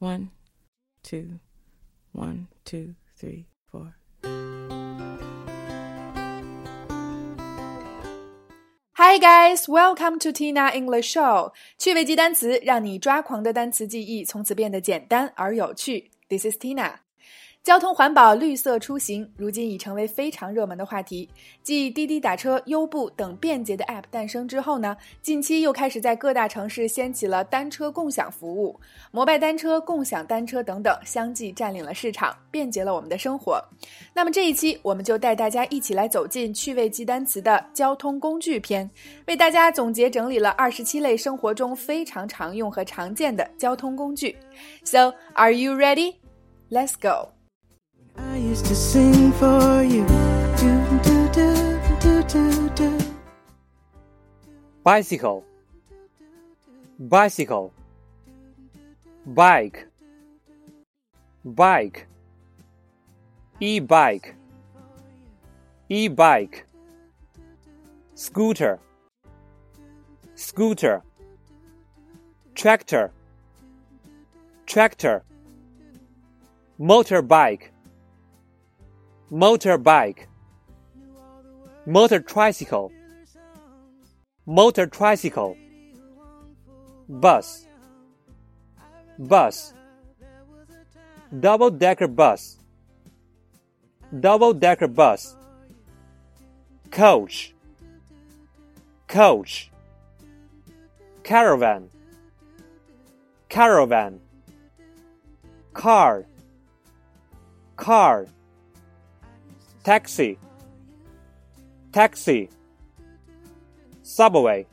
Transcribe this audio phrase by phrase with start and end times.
[0.00, 0.30] One,
[1.02, 1.40] two,
[2.12, 3.96] one, two, three, four.
[8.92, 11.52] Hi guys, welcome to Tina English Show。
[11.78, 16.10] 趣味记单词，让你抓狂的单词记忆从此变得简单而有趣。
[16.28, 16.96] This is Tina。
[17.63, 21.29] 交通环保、绿色出行，如今已成为非常热门的话题。
[21.61, 28.79] 继滴滴打车、优步等便捷的 App 诞生之后呢，近期又开始在各大城市掀起了单车共享服务，
[29.11, 33.63] 摩拜单车、共享单车等等，相继占领了市场，便捷了我们的生活。
[34.11, 38.89] 那么这一期，我们就带大家一起来走进趣味记单词的交通工具篇，
[39.27, 44.35] 为大家总结整理了二十七类生活中非常常用和常见的交通工具。
[44.83, 46.15] So, are you ready?
[46.71, 47.40] Let's go.
[48.41, 50.03] Used to sing for you.
[54.83, 55.45] Bicycle.
[56.99, 57.71] Bicycle.
[59.27, 59.87] Bike.
[61.45, 62.07] Bike.
[63.59, 64.35] E-bike.
[65.89, 66.65] E-bike.
[68.15, 68.79] Scooter.
[70.33, 71.03] Scooter.
[72.55, 73.11] Tractor.
[74.65, 75.23] Tractor.
[76.79, 77.69] Motorbike
[79.31, 80.25] motorbike
[81.85, 82.91] motor tricycle
[84.45, 85.55] motor tricycle
[87.07, 87.65] bus
[89.17, 89.73] bus
[91.39, 92.57] double decker bus
[94.19, 95.37] double decker bus
[96.89, 97.53] coach
[99.07, 99.71] coach
[101.23, 101.89] caravan
[103.47, 104.19] caravan
[105.73, 106.25] car
[107.77, 108.27] car
[109.83, 110.37] taxi.
[111.91, 112.49] Taxi.
[114.03, 114.65] Subway.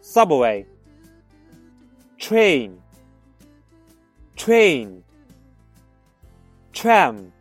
[0.00, 0.66] Subway.
[2.18, 2.78] Train.
[4.36, 5.02] Train.
[6.72, 7.32] Tram.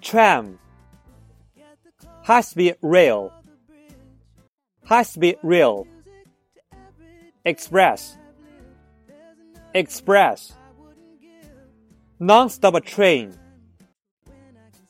[0.00, 0.58] Tram.
[2.22, 3.32] High speed rail.
[4.84, 5.86] High speed rail.
[7.44, 8.16] Express.
[9.74, 10.52] Express.
[12.18, 13.34] Non-stop train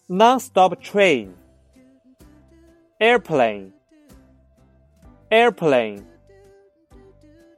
[0.08, 1.34] non-stop train.
[3.00, 3.72] Airplane.
[5.30, 6.06] Airplane.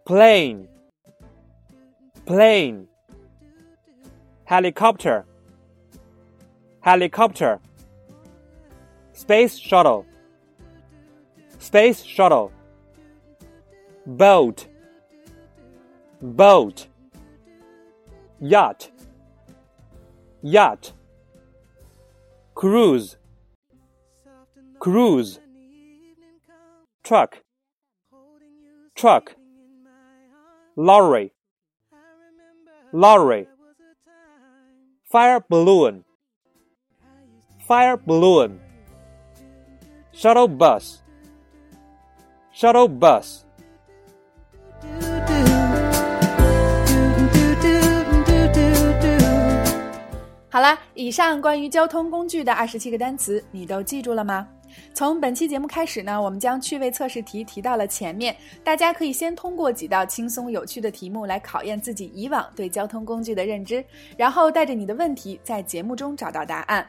[0.07, 0.69] Plane.
[2.25, 2.87] Plane.
[4.45, 5.25] Helicopter.
[6.81, 7.59] Helicopter.
[9.13, 10.07] Space shuttle.
[11.59, 12.53] Space shuttle.
[14.07, 14.69] Boat.
[16.23, 16.87] Boat.
[18.41, 18.93] Yacht.
[20.43, 20.93] Yacht
[22.57, 23.19] cruise.
[24.81, 25.39] Cruise.
[27.05, 27.43] Truck.
[28.95, 29.37] Truck.
[30.75, 31.33] Lorry.
[32.93, 33.47] Lorry.
[35.05, 36.05] Fire balloon.
[37.69, 38.59] Fire balloon.
[40.13, 41.03] Shuttle bus.
[42.53, 43.46] Shuttle bus
[50.95, 54.47] 以上关于交通工具的二十七个单词，你都记住了吗？
[54.93, 63.85] 从本期节目开始呢，我们将趣味测试题提到了前面，大家可以先通过几道轻松有趣的题目来考验自己以往对交通工具的认知，
[64.17, 66.87] 然后带着你的问题在节目中找到答案。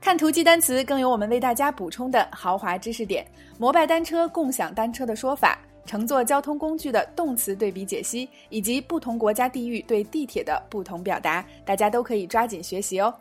[0.00, 3.26] 看图记单词，更有我们为大家补充的豪华知识点：
[3.58, 13.12] 摩拜单车、共享单车的说法，乘坐交通工具的动词对比解析，以及不同国家地域对地铁的不同表达，大家都可以抓紧学习哦。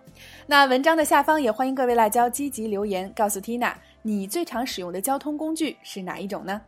[0.46, 6.62] 那文章的下方也欢迎各位辣椒积极留言，告诉 Tina 你最常使用的交通工具是哪一种呢？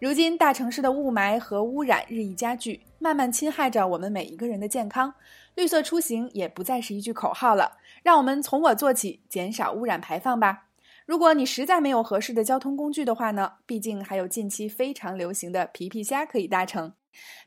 [0.00, 5.12] 如今大城市的雾霾和污染日益加剧，慢慢侵害着我们每一个人的健康。
[5.56, 7.72] 绿色出行也不再是一句口号了，
[8.04, 10.67] 让我们从我做起，减少污染排放吧。
[11.08, 16.92] 如果你实在没有合适的交通工具的话呢，毕竟还有近期非常流行的皮皮虾可以搭乘。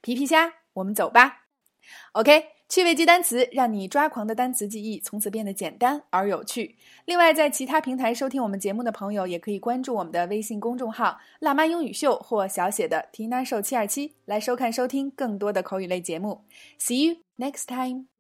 [0.02, 1.44] 皮皮虾，我们走吧。
[2.14, 6.76] OK，趣味记单词，让你抓狂的单词记忆从此变得简单而有趣。
[7.06, 16.46] 另外，在其他平台收听我们节目的朋友，也可以关注我们的微信公众号“辣妈英语秀”或小写的 Tina 秀七二七，来收看收听更多的口语类节目。
[16.80, 18.11] See you next time.